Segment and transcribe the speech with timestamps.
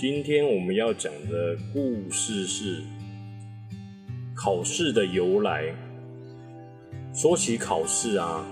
[0.00, 2.84] 今天我们要讲的故事是
[4.32, 5.74] 考试的由来。
[7.12, 8.46] 说起考试啊，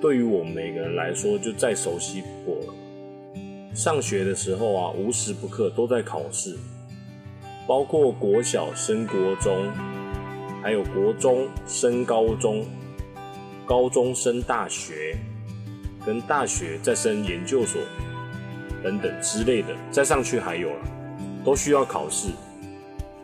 [0.00, 2.74] 对于我们每个人来说就再熟悉不过了。
[3.74, 6.56] 上学的时候啊，无时不刻都在考试，
[7.66, 9.72] 包括国小升国中，
[10.62, 12.64] 还有国中升高中，
[13.66, 15.18] 高中升大学，
[16.06, 17.82] 跟大学再升研究所。
[18.82, 20.80] 等等之类的，再上去还有了，
[21.44, 22.28] 都需要考试。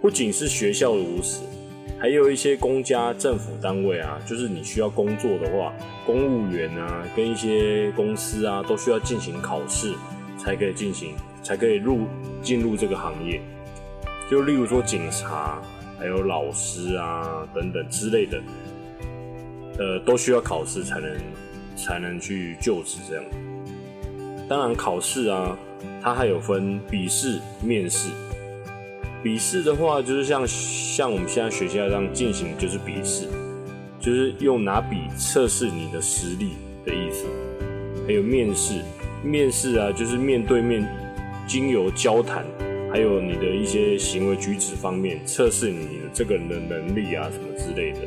[0.01, 1.43] 不仅是学校如此，
[1.98, 5.73] 还有一些公家政府单位啊，就是你需要工作的话，
[6.07, 9.93] 公务员啊，跟一些公司啊，都需要进行考试，
[10.39, 12.06] 才可以进行，才可以入
[12.41, 13.41] 进入这个行业。
[14.31, 15.61] 就例如说警察，
[15.98, 18.41] 还有老师啊等等之类的，
[19.79, 21.11] 呃，都需要考试才能
[21.75, 23.25] 才能去就职这样。
[24.49, 25.57] 当然，考试啊，
[26.01, 28.09] 它还有分笔试、面试。
[29.23, 33.27] 笔试的话，就是像像我们现在学校这样进行，就是笔试，
[34.01, 36.53] 就是用拿笔测试你的实力
[36.87, 37.27] 的意思。
[38.07, 38.81] 还有面试，
[39.23, 40.89] 面试啊，就是面对面，
[41.47, 42.43] 经由交谈，
[42.91, 47.99] 还有你的一些行为举止方面，测试你的这个人的能力啊，什么之类的。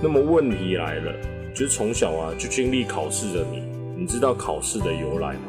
[0.00, 1.12] 那么问题来了，
[1.52, 3.63] 就是从小啊就经历考试的你。
[4.04, 5.40] 你知道考试的由来吗？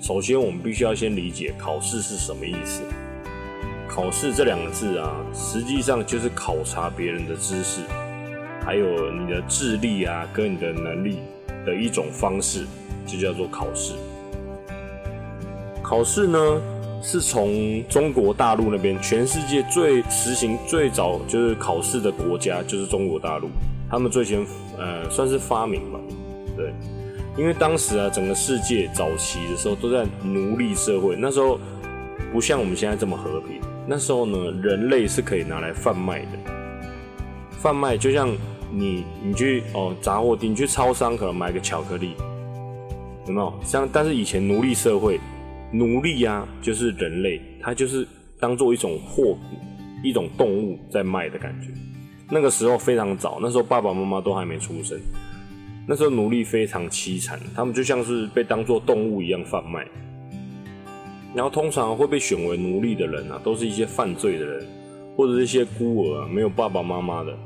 [0.00, 2.82] 首先，我们必须要先理解考试是什么意思。
[3.88, 7.82] 考试这两个字啊，实际上就是考察别人的知识，
[8.64, 11.20] 还有你的智力啊，跟你的能力
[11.64, 12.66] 的一种方式，
[13.06, 13.94] 就叫做考试。
[15.84, 16.60] 考试呢，
[17.00, 23.50] 是从中国大陆那边，全世界最实行最早就是考试的国家，就是中国大陆，
[23.88, 24.44] 他们最先
[24.76, 26.00] 呃算是发明吧，
[26.56, 26.74] 对。
[27.36, 31.58] 因为当时啊，整个世界早期的时候都在奴隶社会，那时候
[32.32, 33.60] 不像我们现在这么和平。
[33.86, 36.38] 那时候呢，人类是可以拿来贩卖的。
[37.50, 38.30] 贩卖就像
[38.70, 42.14] 你，你去哦杂货店，你去超商可能买个巧克力，
[43.26, 43.52] 有没有？
[43.64, 45.18] 像但是以前奴隶社会，
[45.72, 48.06] 奴隶呀就是人类，他就是
[48.38, 49.58] 当做一种货品、
[50.04, 51.68] 一种动物在卖的感觉。
[52.30, 54.98] 那个时候非常早，那时候爸爸妈妈都还没出生。
[55.86, 59.86] 那时候奴隶非常凄惨，他们就像是被当作动物一样贩卖。
[61.34, 64.66] 然后通常会被选为奴隶的人啊，都是一些犯罪的人，
[65.16, 67.36] 或者是一些孤儿，没有爸爸妈妈的。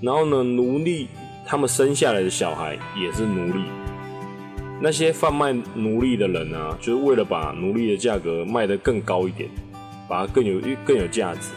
[0.00, 1.08] 然后呢，奴隶
[1.44, 3.64] 他们生下来的小孩也是奴隶。
[4.80, 9.50] 那些贩卖奴隶的人啊，就是为了把奴隶的价格卖得更高一点，
[10.08, 11.50] 把它更有更有价值，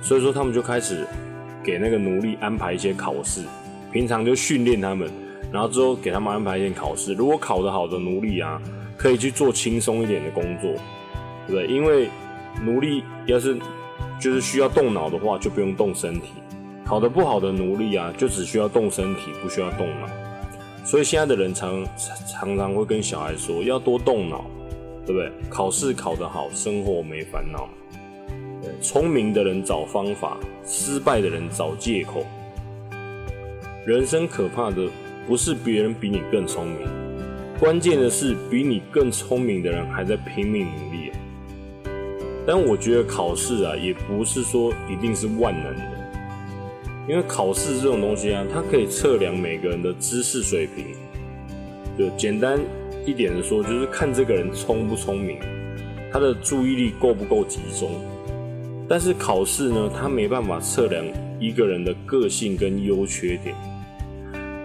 [0.00, 1.04] 所以说他们就开始
[1.64, 3.42] 给那个奴隶安排一些考试，
[3.90, 5.10] 平常就训练他们。
[5.50, 8.60] 然后之后给他们安排一件考试，如果考得好的奴隶啊，
[8.96, 10.70] 可以去做轻松一点的工作，
[11.46, 11.66] 对不对？
[11.66, 12.10] 因为
[12.62, 13.56] 奴隶要是
[14.20, 16.26] 就是需要动脑的话，就不用动身体；
[16.84, 20.08] 考得不好的奴隶啊，就只需要动身体，不需要动脑。
[20.84, 21.82] 所以现在的人常
[22.26, 24.44] 常常会跟小孩说，要多动脑，
[25.06, 25.32] 对不对？
[25.48, 27.68] 考试考得好，生活没烦恼。
[28.82, 30.36] 聪明的人找方法，
[30.66, 32.26] 失败的人找借口。
[33.86, 34.86] 人生可怕的。
[35.28, 36.88] 不是别人比你更聪明，
[37.60, 41.12] 关键的是比你更聪明的人还在拼命努力。
[42.46, 45.82] 但我觉得考试啊，也不是说一定是万能的，
[47.06, 50.86] 因为考试这种东西啊，它可以测量每个人的知识水平。
[51.98, 52.58] 就简单
[53.04, 55.38] 一点的说，就是看这个人聪不聪明，
[56.10, 57.90] 他的注意力够不够集中。
[58.88, 61.04] 但是考试呢，它没办法测量
[61.38, 63.54] 一个人的个性跟优缺点。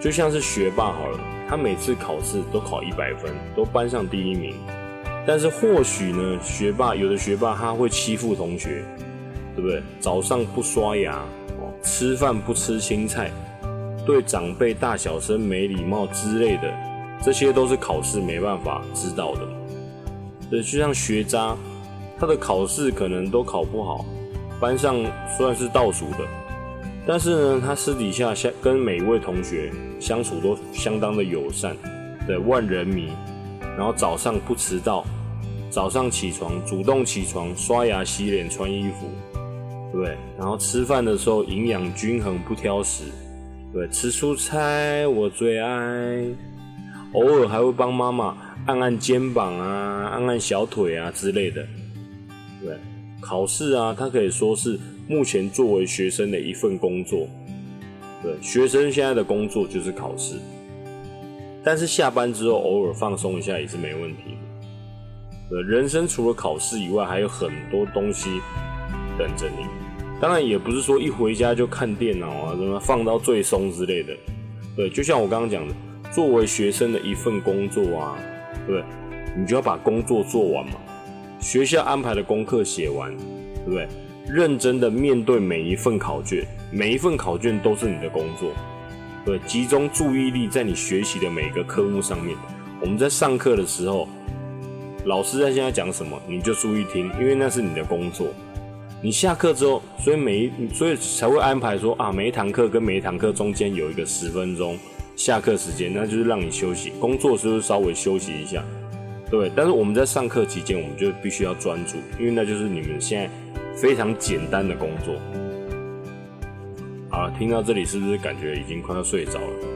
[0.03, 4.53] 就像是学霸好了，他每次考试都考一百分，都班上第一名。
[5.25, 8.83] 但是或许呢，学霸有的学霸他会欺负同学，
[9.55, 9.81] 对不对？
[10.01, 11.23] 早上不刷牙，
[11.81, 13.31] 吃饭不吃青菜，
[14.05, 16.69] 对长辈大小声没礼貌之类的，
[17.23, 19.47] 这些都是考试没办法知道的。
[20.49, 21.55] 对，就像学渣，
[22.19, 24.05] 他的考试可能都考不好，
[24.59, 24.97] 班上
[25.37, 26.17] 算是倒数的。
[27.05, 31.75] 但是呢，他私底下相跟每一位同学相处都相当的友善，
[32.25, 33.09] 对万人迷。
[33.77, 35.05] 然后早上不迟到，
[35.69, 39.07] 早上起床主动起床刷牙洗脸穿衣服，
[39.91, 40.17] 对不对？
[40.37, 43.05] 然后吃饭的时候营养均衡不挑食，
[43.73, 46.23] 对，吃蔬菜我最爱。
[47.13, 51.65] 偶尔还会帮妈妈按按肩膀啊，按按小腿啊之类的，
[52.61, 52.77] 对。
[53.19, 54.79] 考试啊，它可以说是。
[55.07, 57.27] 目前作为学生的一份工作，
[58.21, 60.35] 对学生现在的工作就是考试，
[61.63, 65.49] 但是下班之后偶尔放松一下也是没问题的。
[65.49, 68.29] 对，人生除了考试以外，还有很多东西
[69.17, 69.65] 等着你。
[70.21, 74.15] 当然，也不是说一回家就看电脑啊，什么放到最松之类的。
[74.75, 75.75] 对，就像我刚刚讲的，
[76.13, 78.17] 作为学生的一份工作啊，
[78.65, 78.81] 对，
[79.37, 80.75] 你就要把工作做完嘛。
[81.41, 83.87] 学校安排的功课写完，对不对？
[84.27, 88.51] 认真的面对每一份考卷，每一份考卷都是你的工作。
[89.25, 92.35] 对，集中注意力在你学习的每个科目上面。
[92.81, 94.07] 我们在上课的时候，
[95.05, 98.27] 老师在现在讲什么，你就注意听，因为那是你的工作。
[99.01, 104.77] 你下课之后，所以每一所以才会安排说啊，每一堂课跟每一堂课中间有一个十分钟
[105.17, 106.91] 下课时间，那就是让你休息。
[106.99, 108.63] 工作时候稍微休息一下。
[109.29, 113.29] 对，但是我们在上课期间，我们就必须要专注，因为那就是你们现在
[113.75, 115.15] 非常简单的工作。
[117.09, 119.67] 好了，听到这里是不是感觉已经快要睡着了？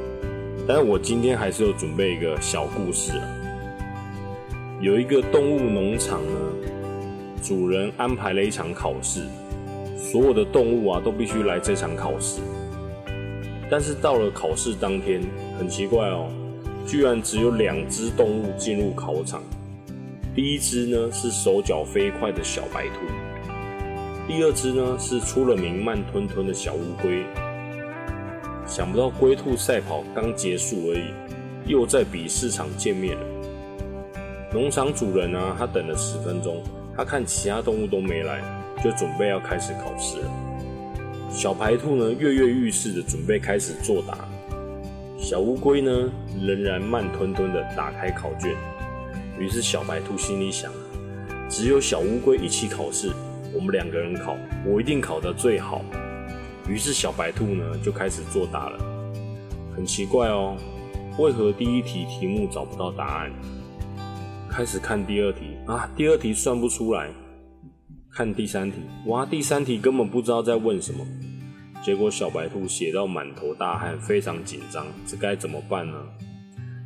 [0.68, 3.24] 但是我今天还是有准备一个小故事啊。
[4.82, 6.40] 有一个动物农场呢，
[7.42, 9.22] 主人安排了一场考试，
[9.98, 12.42] 所有的动物啊都必须来这场考试。
[13.70, 15.22] 但是到了考试当天，
[15.58, 16.30] 很奇怪哦。
[16.86, 19.42] 居然只有两只动物进入考场。
[20.34, 23.02] 第一只呢是手脚飞快的小白兔，
[24.28, 27.24] 第二只呢是出了名慢吞吞的小乌龟。
[28.66, 31.14] 想不到龟兔赛跑刚结束而已，
[31.66, 33.26] 又在比市场见面了。
[34.52, 36.62] 农场主人呢，他等了十分钟，
[36.96, 38.42] 他看其他动物都没来，
[38.84, 40.30] 就准备要开始考试了。
[41.30, 44.28] 小白兔呢跃跃欲试的准备开始作答。
[45.18, 46.12] 小乌龟呢，
[46.46, 48.54] 仍然慢吞吞的打开考卷。
[49.40, 50.70] 于是小白兔心里想：
[51.50, 53.10] 只有小乌龟一起考试，
[53.58, 55.82] 我们两个人考，我一定考得最好。
[56.70, 58.78] 于是小白兔呢，就开始作答了。
[59.76, 60.56] 很奇怪哦，
[61.18, 63.32] 为何第一题题目找不到答案？
[64.48, 67.10] 开始看第二题啊，第二题算不出来。
[68.12, 68.78] 看第三题，
[69.08, 71.04] 哇，第三题根本不知道在问什么。
[71.84, 75.98] 结果小白兔写到满头大汗，非常紧张，这该怎么办呢？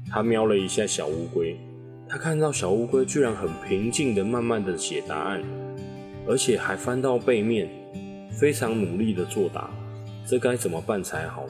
[0.10, 1.58] 他瞄了一下小乌龟，
[2.08, 5.42] 他看到小乌龟居然很平静的、慢慢的写答案，
[6.28, 7.70] 而且还翻到背面，
[8.32, 9.70] 非常努力的作答，
[10.26, 11.46] 这该怎么办才好？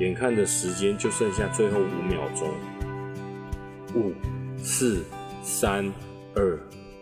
[0.00, 2.48] 眼看着时间就剩下最后五秒钟，
[3.94, 4.12] 五、
[4.62, 5.04] 四、
[5.42, 5.92] 三、
[6.36, 6.58] 二、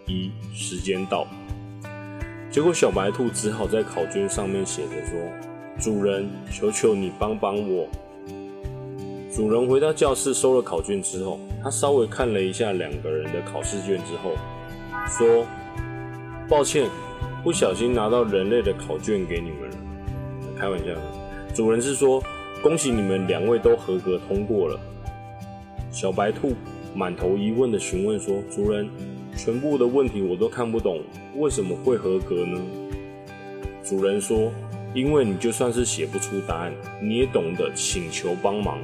[0.07, 1.27] 一，时间到。
[2.51, 5.21] 结果小白兔只好在考卷上面写着说
[5.79, 7.87] ：“主人，求求你帮帮我。”
[9.31, 14.33] 主人回到教室收了考卷之后，他稍微看了一下两个人的考试卷之后，
[15.07, 15.47] 说
[16.49, 16.89] ：“抱歉，
[17.43, 19.77] 不小心拿到人类的考卷给你们了。”
[20.59, 20.87] 开玩笑，
[21.55, 22.23] 主人是说
[22.63, 24.81] ：“恭喜你们两位都合格通过了。”
[25.91, 26.55] 小白兔
[26.95, 28.89] 满头疑问的询问说：“主人。”
[29.37, 31.03] 全部的问题我都看不懂，
[31.35, 32.59] 为什么会合格呢？
[33.85, 34.51] 主人说
[34.97, 36.73] ：“因为你就算是写不出答案，
[37.03, 38.79] 你也懂得请求帮忙，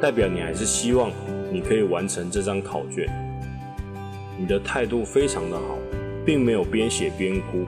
[0.00, 1.10] 代表你还是希望
[1.52, 3.08] 你可以完成这张考卷。
[4.38, 5.76] 你的态度非常的好，
[6.30, 7.66] 并没有边写边哭。”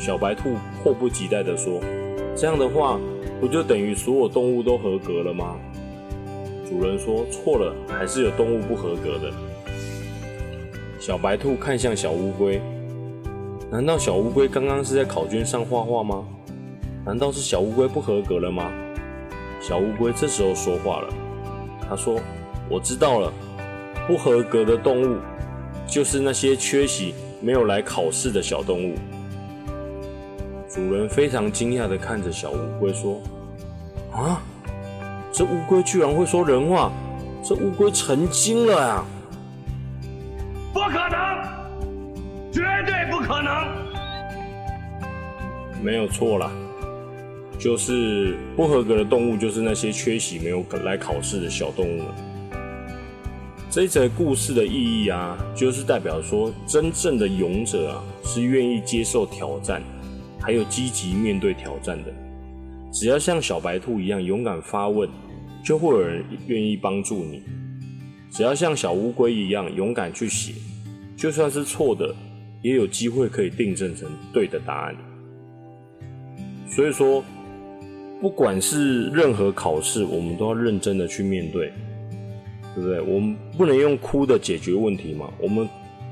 [0.00, 1.78] 小白兔迫不及待地说
[2.34, 2.98] ：“这样的话，
[3.38, 5.58] 不就等于所有动物都合格了吗？”
[6.66, 9.30] 主人说：“错了，还是有动物不合格的。”
[10.98, 12.58] 小白兔看向小乌龟，
[13.70, 16.24] 难道小乌龟刚刚是在考卷上画画吗？
[17.04, 18.72] 难道是小乌龟不合格了吗？
[19.60, 21.08] 小乌龟这时候说话了，
[21.86, 22.18] 他说
[22.70, 23.30] ：“我知道了，
[24.06, 25.18] 不合格的动物
[25.90, 28.94] 就是那些缺席没有来考试的小动物。”
[30.72, 33.20] 主人非常惊讶的看着小乌龟说
[34.14, 34.40] ：“啊，
[35.32, 36.92] 这乌龟居然会说人话，
[37.44, 39.04] 这乌龟成精了呀！”
[40.72, 41.18] 不可能，
[42.52, 43.66] 绝对不可能，
[45.82, 46.48] 没有错啦，
[47.58, 52.02] 就是不合格的动物，就是那些缺席没有来考试的小动物。
[53.70, 59.80] 这一则故事的意义啊，就是代表说，真正的勇者啊，是愿意接受挑战，
[60.40, 62.12] 还有积极面对挑战的。
[62.92, 65.08] 只要像小白兔一样勇敢发问，
[65.64, 67.44] 就会有人愿意帮助你。
[68.32, 70.52] 只要像小乌龟一样勇敢去写，
[71.16, 72.12] 就算是错的，
[72.62, 74.96] 也有机会可以订正成对的答案。
[76.68, 77.22] 所以说，
[78.20, 81.72] 不管是任何考试，我们都要认真的去面对，
[82.74, 83.00] 对不对？
[83.00, 85.30] 我们不能用哭的解决问题嘛？
[85.40, 85.68] 我们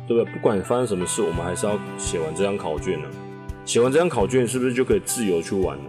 [0.06, 0.32] 对不对？
[0.32, 3.08] 不管发生什么事，我们还是要写完这张考卷呢。
[3.64, 5.84] 写完这张考卷，是不是就可以自由去玩了？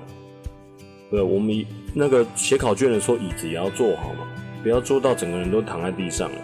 [1.11, 4.27] 对，我们那个写考卷的时候，椅子也要坐好嘛。
[4.61, 6.37] 不要坐到整个人都躺在地上了。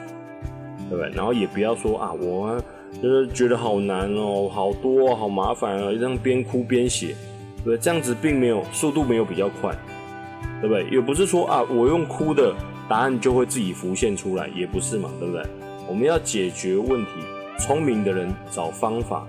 [0.89, 1.11] 对不对？
[1.15, 2.61] 然后也不要说啊，我
[3.01, 7.77] 就是觉得好难哦，好多、好麻烦哦，这样边哭边写，对不对？
[7.79, 9.75] 这样子并没有速度没有比较快，
[10.61, 10.85] 对不对？
[10.91, 12.53] 也不是说啊，我用哭的
[12.87, 15.43] 答案就会自己浮现出来，也不是嘛，对不对？
[15.87, 17.11] 我们要解决问题，
[17.59, 19.27] 聪明的人找方法，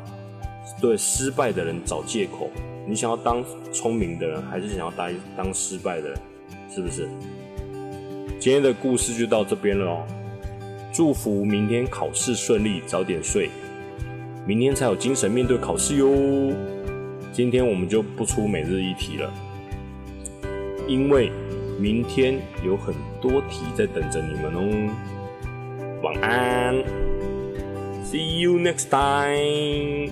[0.80, 2.50] 对失败的人找借口。
[2.86, 6.18] 你想要当聪明的人，还是想要当当失败的人？
[6.70, 7.08] 是不是？
[8.38, 10.06] 今天的故事就到这边了哦。
[10.92, 13.50] 祝福明天考试顺利，早点睡，
[14.46, 16.54] 明天才有精神面对考试哟。
[17.32, 19.32] 今天我们就不出每日一题了，
[20.88, 21.30] 因为
[21.78, 24.60] 明天有很多题在等着你们哦。
[26.02, 26.74] 晚安
[28.04, 30.10] ，See you next time。